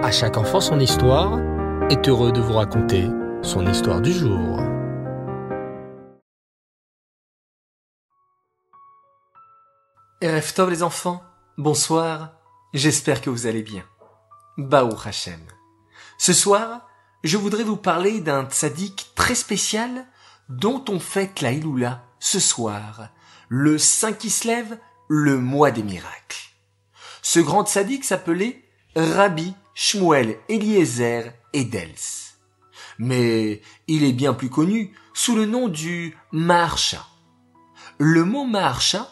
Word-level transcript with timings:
À 0.00 0.12
chaque 0.12 0.36
enfant 0.36 0.60
son 0.60 0.78
histoire 0.78 1.40
est 1.90 2.08
heureux 2.08 2.30
de 2.30 2.40
vous 2.40 2.52
raconter 2.52 3.08
son 3.42 3.66
histoire 3.66 4.00
du 4.00 4.12
jour. 4.12 4.60
Erev 10.20 10.54
Tov 10.54 10.70
les 10.70 10.84
enfants, 10.84 11.20
bonsoir, 11.56 12.30
j'espère 12.74 13.20
que 13.20 13.28
vous 13.28 13.48
allez 13.48 13.64
bien. 13.64 13.82
Baou 14.56 14.94
Hashem. 15.04 15.40
Ce 16.16 16.32
soir, 16.32 16.86
je 17.24 17.36
voudrais 17.36 17.64
vous 17.64 17.76
parler 17.76 18.20
d'un 18.20 18.44
tzaddik 18.44 19.10
très 19.16 19.34
spécial 19.34 20.06
dont 20.48 20.84
on 20.88 21.00
fête 21.00 21.40
la 21.40 21.50
Iloula 21.50 22.04
ce 22.20 22.38
soir, 22.38 23.08
le 23.48 23.78
5 23.78 24.16
qui 24.16 24.30
se 24.30 24.46
lève, 24.46 24.78
le 25.08 25.38
mois 25.38 25.72
des 25.72 25.82
miracles. 25.82 26.50
Ce 27.20 27.40
grand 27.40 27.66
tzaddik 27.66 28.04
s'appelait 28.04 28.62
Rabbi 28.94 29.54
Shmuel 29.80 30.40
Eliezer 30.48 31.34
Edels. 31.52 32.34
Mais 32.98 33.62
il 33.86 34.02
est 34.02 34.12
bien 34.12 34.34
plus 34.34 34.50
connu 34.50 34.92
sous 35.14 35.36
le 35.36 35.46
nom 35.46 35.68
du 35.68 36.16
Maharsha. 36.32 37.06
Le 37.98 38.24
mot 38.24 38.44
Maharsha 38.44 39.08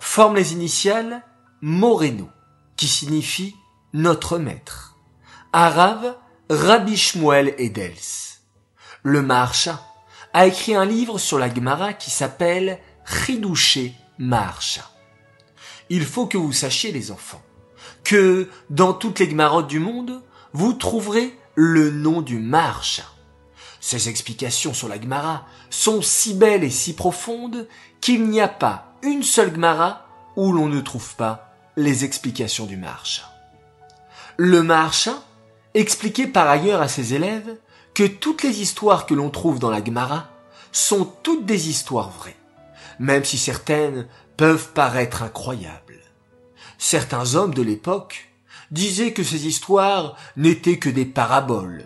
forme 0.00 0.34
les 0.34 0.52
initiales 0.52 1.24
Moreno, 1.60 2.28
qui 2.76 2.88
signifie 2.88 3.54
notre 3.92 4.36
maître. 4.38 4.96
Arabe, 5.52 6.16
Rabbi 6.48 6.96
Shmuel 6.96 7.54
Edels. 7.58 8.40
Le 9.04 9.22
Maharsha 9.22 9.80
a 10.32 10.44
écrit 10.48 10.74
un 10.74 10.86
livre 10.86 11.18
sur 11.18 11.38
la 11.38 11.54
Gemara 11.54 11.92
qui 11.92 12.10
s'appelle 12.10 12.80
Chidouché 13.06 13.94
Maharsha. 14.18 14.90
Il 15.88 16.04
faut 16.04 16.26
que 16.26 16.36
vous 16.36 16.52
sachiez, 16.52 16.90
les 16.90 17.12
enfants, 17.12 17.42
que 18.04 18.48
dans 18.70 18.92
toutes 18.92 19.18
les 19.18 19.28
Gemarotes 19.28 19.68
du 19.68 19.78
monde, 19.78 20.22
vous 20.52 20.72
trouverez 20.72 21.38
le 21.54 21.90
nom 21.90 22.22
du 22.22 22.38
Maharsha. 22.38 23.04
Ces 23.80 24.08
explications 24.08 24.74
sur 24.74 24.88
la 24.88 25.00
Gemara 25.00 25.46
sont 25.70 26.02
si 26.02 26.34
belles 26.34 26.64
et 26.64 26.70
si 26.70 26.94
profondes 26.94 27.66
qu'il 28.00 28.28
n'y 28.28 28.40
a 28.40 28.48
pas 28.48 28.94
une 29.02 29.22
seule 29.22 29.54
Gemara 29.54 30.06
où 30.36 30.52
l'on 30.52 30.68
ne 30.68 30.80
trouve 30.80 31.14
pas 31.16 31.54
les 31.76 32.04
explications 32.04 32.66
du 32.66 32.76
Maharsha. 32.76 33.22
Le 34.36 34.62
Maharsha 34.62 35.22
expliquait 35.74 36.26
par 36.26 36.48
ailleurs 36.48 36.82
à 36.82 36.88
ses 36.88 37.14
élèves 37.14 37.56
que 37.94 38.06
toutes 38.06 38.42
les 38.42 38.60
histoires 38.60 39.06
que 39.06 39.14
l'on 39.14 39.30
trouve 39.30 39.58
dans 39.58 39.70
la 39.70 39.84
Gemara 39.84 40.28
sont 40.72 41.04
toutes 41.22 41.46
des 41.46 41.68
histoires 41.68 42.10
vraies, 42.10 42.36
même 42.98 43.24
si 43.24 43.38
certaines 43.38 44.06
peuvent 44.36 44.72
paraître 44.72 45.22
incroyables. 45.22 45.89
Certains 46.82 47.34
hommes 47.34 47.52
de 47.52 47.60
l'époque 47.60 48.30
disaient 48.70 49.12
que 49.12 49.22
ces 49.22 49.46
histoires 49.46 50.16
n'étaient 50.38 50.78
que 50.78 50.88
des 50.88 51.04
paraboles, 51.04 51.84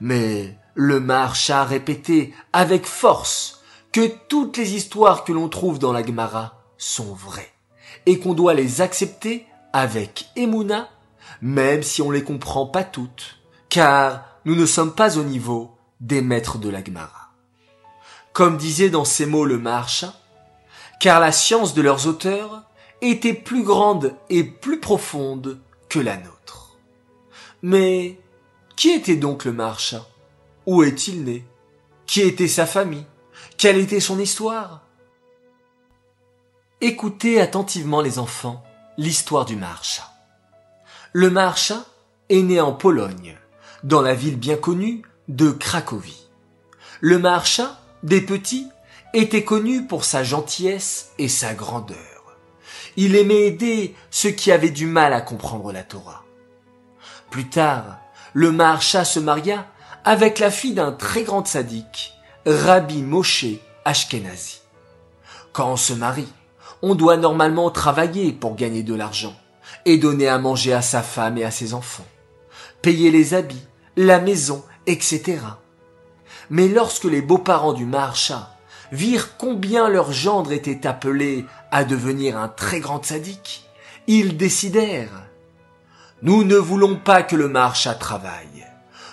mais 0.00 0.56
le 0.74 1.00
Maharsha 1.00 1.64
répétait 1.64 2.32
avec 2.52 2.86
force 2.86 3.60
que 3.90 4.06
toutes 4.28 4.56
les 4.56 4.76
histoires 4.76 5.24
que 5.24 5.32
l'on 5.32 5.48
trouve 5.48 5.80
dans 5.80 5.92
la 5.92 6.06
Gemara 6.06 6.62
sont 6.78 7.12
vraies 7.12 7.52
et 8.06 8.20
qu'on 8.20 8.34
doit 8.34 8.54
les 8.54 8.80
accepter 8.80 9.46
avec 9.72 10.26
émouna, 10.36 10.88
même 11.42 11.82
si 11.82 12.00
on 12.00 12.12
les 12.12 12.22
comprend 12.22 12.66
pas 12.66 12.84
toutes, 12.84 13.40
car 13.68 14.24
nous 14.44 14.54
ne 14.54 14.64
sommes 14.64 14.94
pas 14.94 15.18
au 15.18 15.24
niveau 15.24 15.76
des 16.00 16.22
maîtres 16.22 16.58
de 16.58 16.68
la 16.68 16.84
Gemara. 16.84 17.32
Comme 18.32 18.58
disait 18.58 18.90
dans 18.90 19.04
ces 19.04 19.26
mots 19.26 19.44
le 19.44 19.58
Maharsha, 19.58 20.14
car 21.00 21.18
la 21.18 21.32
science 21.32 21.74
de 21.74 21.82
leurs 21.82 22.06
auteurs 22.06 22.62
était 23.02 23.34
plus 23.34 23.62
grande 23.62 24.14
et 24.28 24.44
plus 24.44 24.80
profonde 24.80 25.60
que 25.88 25.98
la 25.98 26.16
nôtre. 26.16 26.78
Mais 27.62 28.18
qui 28.76 28.90
était 28.90 29.16
donc 29.16 29.44
le 29.44 29.52
Maharsha 29.52 30.06
Où 30.66 30.82
est-il 30.82 31.24
né? 31.24 31.44
Qui 32.06 32.22
était 32.22 32.48
sa 32.48 32.66
famille? 32.66 33.06
Quelle 33.56 33.78
était 33.78 34.00
son 34.00 34.18
histoire? 34.18 34.82
Écoutez 36.80 37.40
attentivement 37.40 38.00
les 38.00 38.18
enfants 38.18 38.64
l'histoire 38.96 39.44
du 39.44 39.56
Maharsha. 39.56 40.02
Le 41.12 41.30
Maharsha 41.30 41.84
est 42.28 42.42
né 42.42 42.60
en 42.60 42.72
Pologne, 42.72 43.36
dans 43.82 44.02
la 44.02 44.14
ville 44.14 44.38
bien 44.38 44.56
connue 44.56 45.02
de 45.28 45.50
Cracovie. 45.50 46.28
Le 47.00 47.18
Maharsha, 47.18 47.80
des 48.02 48.20
petits, 48.20 48.68
était 49.14 49.44
connu 49.44 49.86
pour 49.86 50.04
sa 50.04 50.22
gentillesse 50.22 51.12
et 51.18 51.28
sa 51.28 51.54
grandeur. 51.54 52.09
Il 52.96 53.16
aimait 53.16 53.46
aider 53.46 53.94
ceux 54.10 54.30
qui 54.30 54.52
avaient 54.52 54.70
du 54.70 54.86
mal 54.86 55.12
à 55.12 55.20
comprendre 55.20 55.72
la 55.72 55.82
Torah. 55.82 56.24
Plus 57.30 57.48
tard, 57.48 57.98
le 58.32 58.52
Maharsha 58.52 59.04
se 59.04 59.20
maria 59.20 59.66
avec 60.04 60.38
la 60.38 60.50
fille 60.50 60.74
d'un 60.74 60.92
très 60.92 61.22
grand 61.22 61.46
sadique, 61.46 62.12
Rabbi 62.46 63.02
Moshe 63.02 63.46
Ashkenazi. 63.84 64.60
Quand 65.52 65.72
on 65.72 65.76
se 65.76 65.92
marie, 65.92 66.32
on 66.82 66.94
doit 66.94 67.16
normalement 67.16 67.70
travailler 67.70 68.32
pour 68.32 68.54
gagner 68.54 68.82
de 68.82 68.94
l'argent 68.94 69.34
et 69.84 69.98
donner 69.98 70.28
à 70.28 70.38
manger 70.38 70.72
à 70.72 70.82
sa 70.82 71.02
femme 71.02 71.38
et 71.38 71.44
à 71.44 71.50
ses 71.50 71.74
enfants, 71.74 72.06
payer 72.82 73.10
les 73.10 73.34
habits, 73.34 73.66
la 73.96 74.20
maison, 74.20 74.64
etc. 74.86 75.38
Mais 76.48 76.68
lorsque 76.68 77.04
les 77.04 77.22
beaux-parents 77.22 77.72
du 77.72 77.84
Maharsha 77.84 78.56
virent 78.92 79.36
combien 79.36 79.88
leur 79.88 80.12
gendre 80.12 80.52
était 80.52 80.86
appelé 80.86 81.46
à 81.70 81.84
devenir 81.84 82.36
un 82.36 82.48
très 82.48 82.80
grand 82.80 83.04
sadique, 83.04 83.64
ils 84.06 84.36
décidèrent 84.36 85.24
Nous 86.22 86.44
ne 86.44 86.56
voulons 86.56 86.96
pas 86.96 87.22
que 87.22 87.36
le 87.36 87.48
Maharsha 87.48 87.94
travaille. 87.94 88.66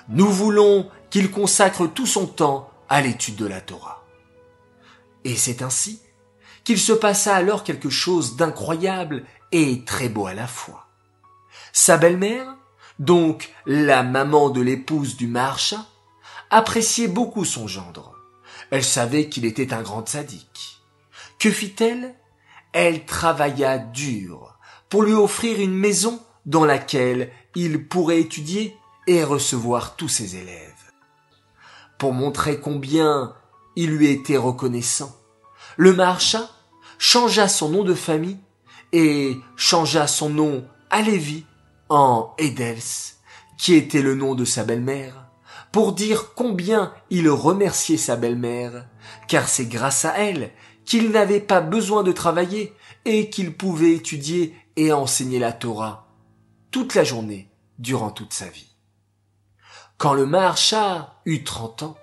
Nous 0.09 0.29
voulons 0.29 0.89
qu'il 1.09 1.31
consacre 1.31 1.87
tout 1.87 2.05
son 2.05 2.25
temps 2.25 2.69
à 2.89 3.01
l'étude 3.01 3.35
de 3.35 3.45
la 3.45 3.61
Torah. 3.61 4.03
Et 5.23 5.35
c'est 5.35 5.61
ainsi 5.61 6.01
qu'il 6.63 6.79
se 6.79 6.93
passa 6.93 7.35
alors 7.35 7.63
quelque 7.63 7.89
chose 7.89 8.35
d'incroyable 8.35 9.23
et 9.51 9.83
très 9.85 10.09
beau 10.09 10.27
à 10.27 10.33
la 10.33 10.47
fois. 10.47 10.87
Sa 11.71 11.97
belle-mère, 11.97 12.55
donc 12.99 13.53
la 13.65 14.03
maman 14.03 14.49
de 14.49 14.61
l'épouse 14.61 15.15
du 15.15 15.27
Maharsha, 15.27 15.85
appréciait 16.49 17.07
beaucoup 17.07 17.45
son 17.45 17.67
gendre. 17.67 18.16
Elle 18.71 18.83
savait 18.83 19.29
qu'il 19.29 19.45
était 19.45 19.73
un 19.73 19.81
grand 19.81 20.07
sadique. 20.07 20.81
Que 21.39 21.51
fit-elle? 21.51 22.15
Elle 22.73 23.05
travailla 23.05 23.77
dur 23.77 24.57
pour 24.89 25.03
lui 25.03 25.13
offrir 25.13 25.59
une 25.59 25.73
maison 25.73 26.21
dans 26.45 26.65
laquelle 26.65 27.31
il 27.55 27.87
pourrait 27.87 28.19
étudier 28.19 28.77
et 29.07 29.23
recevoir 29.23 29.95
tous 29.95 30.09
ses 30.09 30.35
élèves. 30.35 30.73
Pour 31.97 32.13
montrer 32.13 32.59
combien 32.59 33.35
il 33.75 33.91
lui 33.91 34.07
était 34.09 34.37
reconnaissant, 34.37 35.15
le 35.77 35.93
Maharsha 35.93 36.49
changea 36.97 37.47
son 37.47 37.69
nom 37.69 37.83
de 37.83 37.93
famille 37.93 38.39
et 38.91 39.37
changea 39.55 40.07
son 40.07 40.29
nom 40.29 40.67
à 40.89 41.01
Lévi 41.01 41.45
en 41.89 42.33
Edels, 42.37 43.15
qui 43.57 43.73
était 43.75 44.01
le 44.01 44.15
nom 44.15 44.35
de 44.35 44.45
sa 44.45 44.63
belle-mère, 44.63 45.26
pour 45.77 45.93
dire 45.93 46.33
combien 46.33 46.91
il 47.11 47.29
remerciait 47.29 47.97
sa 47.97 48.15
belle-mère, 48.15 48.87
car 49.27 49.47
c'est 49.47 49.67
grâce 49.67 50.05
à 50.05 50.17
elle 50.17 50.49
qu'il 50.85 51.11
n'avait 51.11 51.39
pas 51.39 51.61
besoin 51.61 52.01
de 52.01 52.11
travailler 52.11 52.73
et 53.05 53.29
qu'il 53.29 53.55
pouvait 53.55 53.93
étudier 53.93 54.55
et 54.75 54.91
enseigner 54.91 55.37
la 55.37 55.53
Torah 55.53 56.07
toute 56.71 56.95
la 56.95 57.03
journée 57.03 57.51
durant 57.77 58.09
toute 58.09 58.33
sa 58.33 58.47
vie. 58.47 58.73
Quand 59.99 60.15
le 60.15 60.25
Maharsha 60.25 61.13
eut 61.27 61.43
trente 61.43 61.83
ans, 61.83 61.97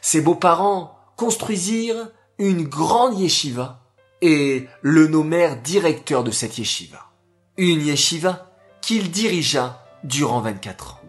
ses 0.00 0.20
beaux-parents 0.20 0.96
construisirent 1.16 2.10
une 2.38 2.62
grande 2.62 3.18
yeshiva 3.18 3.82
et 4.22 4.68
le 4.82 5.08
nommèrent 5.08 5.60
directeur 5.60 6.22
de 6.22 6.30
cette 6.30 6.58
yeshiva. 6.58 7.10
Une 7.56 7.84
yeshiva 7.84 8.52
qu'il 8.80 9.10
dirigea 9.10 9.84
durant 10.04 10.42
24 10.42 10.94
ans. 10.94 11.00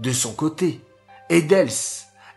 De 0.00 0.12
son 0.12 0.34
côté, 0.34 0.82
Edels, 1.30 1.68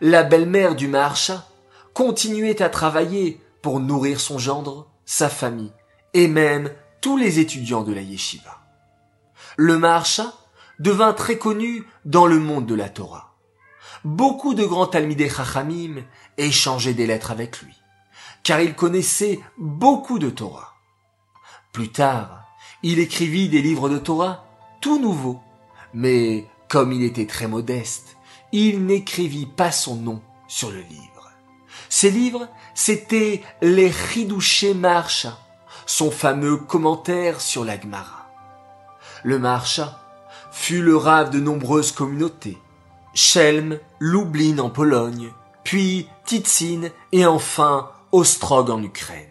la 0.00 0.22
belle-mère 0.22 0.74
du 0.74 0.86
Maharsha, 0.86 1.46
continuait 1.94 2.60
à 2.60 2.68
travailler 2.68 3.40
pour 3.62 3.80
nourrir 3.80 4.20
son 4.20 4.38
gendre, 4.38 4.88
sa 5.06 5.28
famille 5.28 5.72
et 6.14 6.28
même 6.28 6.70
tous 7.00 7.16
les 7.16 7.38
étudiants 7.38 7.82
de 7.82 7.92
la 7.92 8.02
yeshiva. 8.02 8.60
Le 9.56 9.78
Maharsha 9.78 10.32
devint 10.78 11.12
très 11.12 11.38
connu 11.38 11.84
dans 12.04 12.26
le 12.26 12.38
monde 12.38 12.66
de 12.66 12.74
la 12.74 12.88
Torah. 12.88 13.34
Beaucoup 14.04 14.54
de 14.54 14.64
grands 14.64 14.86
Talmidei 14.86 15.28
Chachamim 15.28 16.02
échangeaient 16.36 16.94
des 16.94 17.06
lettres 17.06 17.30
avec 17.30 17.62
lui, 17.62 17.74
car 18.42 18.60
il 18.60 18.74
connaissait 18.74 19.40
beaucoup 19.58 20.18
de 20.18 20.28
Torah. 20.28 20.74
Plus 21.72 21.90
tard, 21.90 22.44
il 22.82 22.98
écrivit 22.98 23.48
des 23.48 23.62
livres 23.62 23.88
de 23.88 23.98
Torah 23.98 24.44
tout 24.80 24.98
nouveaux, 24.98 25.40
mais 25.94 26.46
comme 26.68 26.92
il 26.92 27.04
était 27.04 27.26
très 27.26 27.46
modeste, 27.46 28.16
il 28.52 28.84
n'écrivit 28.84 29.46
pas 29.46 29.72
son 29.72 29.96
nom 29.96 30.20
sur 30.46 30.70
le 30.70 30.80
livre. 30.80 31.30
Ces 31.88 32.10
livres, 32.10 32.48
c'étaient 32.74 33.42
les 33.60 33.92
Chidouché 33.92 34.74
Maharsha, 34.74 35.38
son 35.86 36.10
fameux 36.10 36.56
commentaire 36.56 37.40
sur 37.40 37.64
la 37.64 37.78
Gemara. 37.78 38.30
Le 39.24 39.38
Maharsha 39.38 40.00
fut 40.50 40.82
le 40.82 40.96
rave 40.96 41.30
de 41.30 41.40
nombreuses 41.40 41.92
communautés. 41.92 42.58
Chelm, 43.14 43.78
Lublin 43.98 44.58
en 44.58 44.70
Pologne, 44.70 45.32
puis 45.64 46.08
Titsin 46.24 46.88
et 47.12 47.26
enfin 47.26 47.90
Ostrog 48.10 48.70
en 48.70 48.82
Ukraine. 48.82 49.28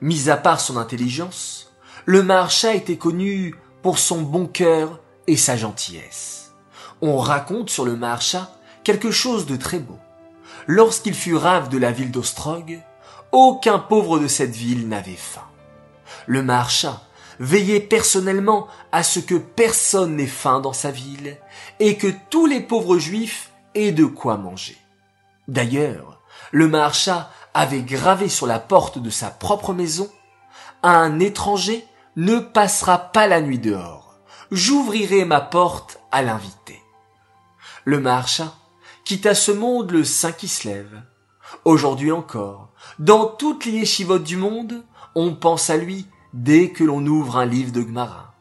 Mis 0.00 0.30
à 0.30 0.36
part 0.36 0.60
son 0.60 0.76
intelligence, 0.76 1.72
le 2.06 2.22
Maharsha 2.22 2.74
était 2.74 2.96
connu 2.96 3.54
pour 3.82 3.98
son 3.98 4.22
bon 4.22 4.46
cœur 4.46 5.00
et 5.26 5.36
sa 5.36 5.56
gentillesse. 5.56 6.39
On 7.02 7.18
raconte 7.18 7.70
sur 7.70 7.84
le 7.84 7.96
Maharsha 7.96 8.50
quelque 8.84 9.10
chose 9.10 9.46
de 9.46 9.56
très 9.56 9.78
beau. 9.78 9.98
Lorsqu'il 10.66 11.14
fut 11.14 11.34
rave 11.34 11.68
de 11.68 11.78
la 11.78 11.92
ville 11.92 12.10
d'Ostrog, 12.10 12.80
aucun 13.32 13.78
pauvre 13.78 14.18
de 14.18 14.28
cette 14.28 14.54
ville 14.54 14.88
n'avait 14.88 15.12
faim. 15.12 15.46
Le 16.26 16.42
Maharsha 16.42 17.02
veillait 17.38 17.80
personnellement 17.80 18.68
à 18.92 19.02
ce 19.02 19.18
que 19.18 19.36
personne 19.36 20.16
n'ait 20.16 20.26
faim 20.26 20.60
dans 20.60 20.72
sa 20.72 20.90
ville 20.90 21.38
et 21.78 21.96
que 21.96 22.12
tous 22.28 22.46
les 22.46 22.60
pauvres 22.60 22.98
juifs 22.98 23.50
aient 23.74 23.92
de 23.92 24.04
quoi 24.04 24.36
manger. 24.36 24.76
D'ailleurs, 25.48 26.20
le 26.52 26.68
Maharsha 26.68 27.30
avait 27.54 27.82
gravé 27.82 28.28
sur 28.28 28.46
la 28.46 28.58
porte 28.58 28.98
de 28.98 29.10
sa 29.10 29.30
propre 29.30 29.72
maison 29.72 30.10
un 30.82 31.20
étranger 31.20 31.86
ne 32.16 32.38
passera 32.38 32.98
pas 32.98 33.26
la 33.26 33.40
nuit 33.40 33.58
dehors. 33.58 34.14
J'ouvrirai 34.50 35.24
ma 35.24 35.40
porte 35.40 36.00
à 36.10 36.22
l'invité. 36.22 36.79
Le 37.84 38.00
Maharsha 38.00 38.54
quitta 39.04 39.34
ce 39.34 39.52
monde 39.52 39.90
le 39.90 40.04
sein 40.04 40.32
qui 40.32 40.48
se 40.48 40.68
lève. 40.68 41.02
Aujourd'hui 41.64 42.12
encore, 42.12 42.72
dans 42.98 43.26
toutes 43.26 43.64
les 43.64 43.72
yeshivotes 43.72 44.22
du 44.22 44.36
monde, 44.36 44.84
on 45.14 45.34
pense 45.34 45.70
à 45.70 45.76
lui 45.76 46.06
dès 46.32 46.70
que 46.70 46.84
l'on 46.84 47.04
ouvre 47.06 47.36
un 47.36 47.46
livre 47.46 47.72
de 47.72 47.82
Gemara. 47.82 48.34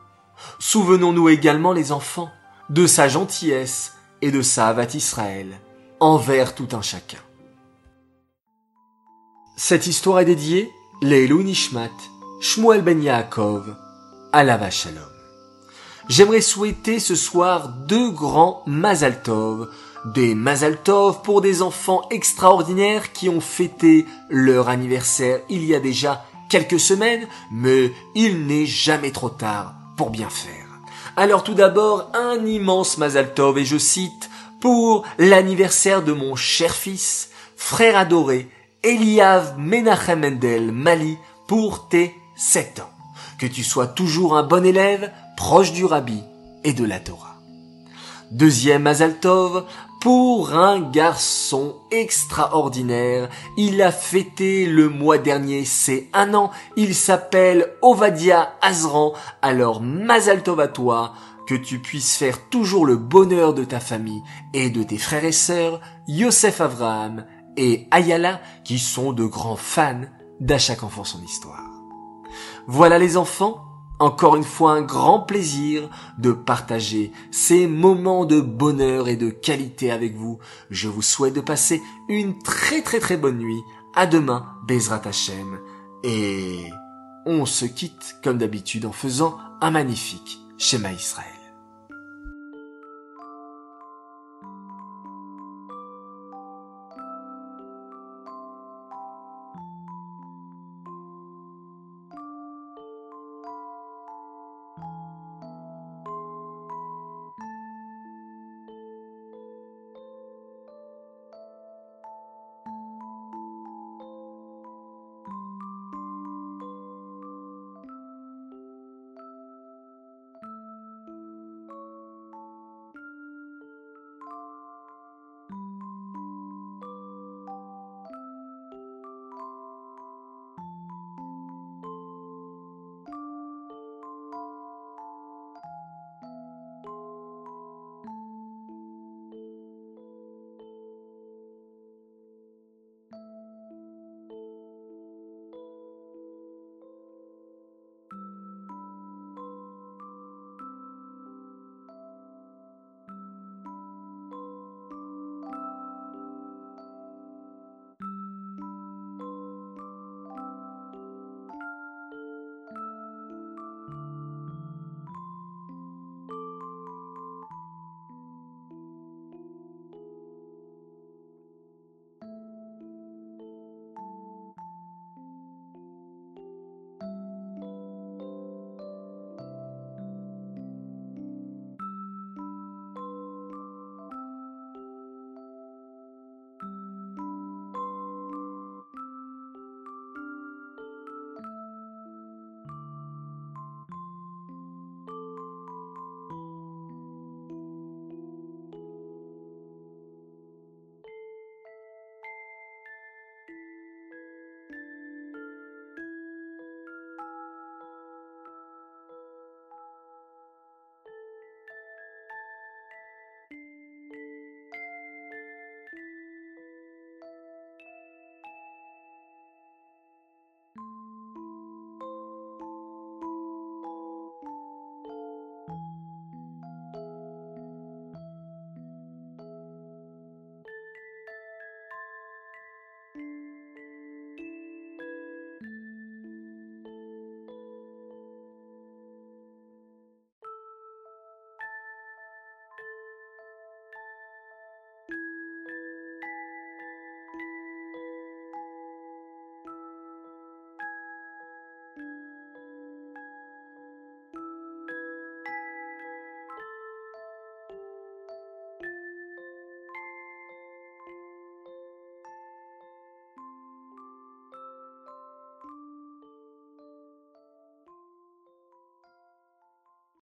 Souvenons-nous 0.60 1.30
également, 1.30 1.74
les 1.74 1.92
enfants, 1.92 2.30
de 2.70 2.86
sa 2.86 3.08
gentillesse 3.08 3.94
et 4.22 4.32
de 4.32 4.42
sa 4.42 4.68
avat 4.68 4.94
Israël 4.94 5.60
envers 6.00 6.56
tout 6.56 6.68
un 6.74 6.82
chacun. 6.82 7.18
Cette 9.58 9.88
histoire 9.88 10.20
est 10.20 10.26
dédiée 10.26 10.72
Leilou 11.02 11.44
Nishmat, 11.44 11.90
Shmuel 12.42 12.82
Ben 12.82 13.02
Yaakov, 13.02 13.76
Alava 14.32 14.70
Shalom. 14.70 15.19
J'aimerais 16.10 16.42
souhaiter 16.42 17.00
ce 17.00 17.14
soir 17.14 17.70
deux 17.70 18.10
grands 18.10 18.64
Mazal 18.66 19.22
Tov, 19.22 19.70
des 20.06 20.34
Mazal 20.34 20.82
Tov 20.82 21.22
pour 21.22 21.40
des 21.40 21.62
enfants 21.62 22.02
extraordinaires 22.10 23.14
qui 23.14 23.30
ont 23.30 23.40
fêté 23.40 24.08
leur 24.28 24.70
anniversaire 24.70 25.42
il 25.50 25.64
y 25.64 25.76
a 25.76 25.80
déjà 25.80 26.26
quelques 26.50 26.80
semaines, 26.80 27.28
mais 27.52 27.94
il 28.16 28.48
n'est 28.48 28.66
jamais 28.66 29.12
trop 29.12 29.30
tard 29.30 29.76
pour 29.98 30.10
bien 30.10 30.30
faire. 30.30 30.66
Alors 31.16 31.44
tout 31.44 31.54
d'abord, 31.54 32.10
un 32.16 32.44
immense 32.44 32.98
Mazal 32.98 33.36
Tov, 33.36 33.60
et 33.60 33.66
je 33.66 33.78
cite, 33.78 34.32
pour 34.62 35.06
l'anniversaire 35.20 36.02
de 36.02 36.14
mon 36.14 36.36
cher 36.36 36.74
fils, 36.74 37.30
frère 37.56 37.96
adoré, 37.96 38.50
Eliav 38.82 39.60
Menachem 39.60 40.22
Mendel 40.22 40.72
Mali, 40.72 41.20
pour 41.48 41.88
tes 41.88 42.16
sept 42.36 42.80
ans. 42.80 42.90
Que 43.38 43.46
tu 43.46 43.64
sois 43.64 43.88
toujours 43.88 44.36
un 44.36 44.44
bon 44.44 44.66
élève, 44.66 45.12
proche 45.40 45.72
du 45.72 45.86
rabbi 45.86 46.22
et 46.66 46.74
de 46.74 46.84
la 46.84 47.00
Torah. 47.00 47.38
Deuxième 48.30 48.82
Mazal 48.84 49.22
Tov, 49.22 49.64
pour 50.02 50.54
un 50.54 50.82
garçon 50.82 51.78
extraordinaire. 51.92 53.30
Il 53.56 53.82
a 53.82 53.94
fêté 53.94 54.66
le 54.66 54.90
mois 54.90 55.18
dernier 55.18 55.64
c'est 55.64 56.10
un 56.12 56.34
an. 56.34 56.52
Il 56.76 56.94
s'appelle 56.94 57.72
Ovadia 57.82 58.52
Azran. 58.62 59.14
Alors 59.42 59.82
Mazal 59.82 60.44
Tov 60.44 60.60
à 60.60 60.68
toi, 60.68 61.14
que 61.48 61.56
tu 61.56 61.80
puisses 61.80 62.18
faire 62.18 62.50
toujours 62.50 62.86
le 62.86 62.98
bonheur 62.98 63.54
de 63.54 63.64
ta 63.64 63.80
famille 63.80 64.22
et 64.54 64.70
de 64.70 64.84
tes 64.84 64.98
frères 64.98 65.24
et 65.24 65.32
sœurs, 65.32 65.80
Yosef 66.06 66.60
Avraham 66.60 67.26
et 67.56 67.88
Ayala, 67.92 68.42
qui 68.66 68.78
sont 68.78 69.14
de 69.14 69.24
grands 69.24 69.56
fans 69.56 70.02
d'À 70.42 70.58
chaque 70.58 70.84
enfant 70.84 71.06
son 71.06 71.24
histoire. 71.24 71.72
Voilà 72.68 73.00
les 73.00 73.16
enfants, 73.16 73.69
encore 74.00 74.36
une 74.36 74.44
fois 74.44 74.72
un 74.72 74.81
grand 74.81 75.19
plaisir 75.19 75.90
de 76.18 76.31
partager 76.31 77.12
ces 77.31 77.68
moments 77.68 78.25
de 78.25 78.42
bonheur 78.42 79.07
et 79.07 79.18
de 79.18 79.30
qualité 79.30 79.92
avec 79.92 80.16
vous. 80.16 80.40
Je 80.69 80.88
vous 80.88 81.01
souhaite 81.01 81.36
de 81.36 81.42
passer 81.42 81.81
une 82.07 82.38
très 82.40 82.81
très 82.81 83.00
très 83.00 83.18
bonne 83.18 83.38
nuit. 83.38 83.62
À 83.96 84.07
demain, 84.07 84.46
Bezrat 84.68 85.01
Hashem. 85.06 85.60
Et 86.04 86.69
on 87.25 87.46
se 87.46 87.66
quitte 87.66 88.16
comme 88.24 88.38
d'habitude 88.38 88.86
en 88.86 88.94
faisant 88.94 89.38
un 89.62 89.72
magnifique 89.72 90.40
schéma 90.57 90.92
Israël. 90.94 91.39